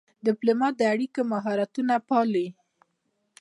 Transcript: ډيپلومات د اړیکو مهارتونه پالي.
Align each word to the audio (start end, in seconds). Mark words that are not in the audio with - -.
ډيپلومات 0.25 0.73
د 0.77 0.81
اړیکو 0.93 1.21
مهارتونه 1.33 1.95
پالي. 2.09 2.47